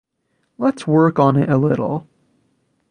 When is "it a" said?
1.35-1.57